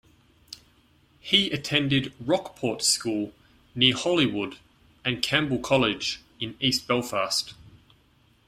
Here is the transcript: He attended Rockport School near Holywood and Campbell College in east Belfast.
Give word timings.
He 1.19 1.51
attended 1.51 2.11
Rockport 2.19 2.81
School 2.81 3.33
near 3.75 3.93
Holywood 3.93 4.57
and 5.05 5.21
Campbell 5.21 5.59
College 5.59 6.21
in 6.39 6.55
east 6.59 6.87
Belfast. 6.87 7.53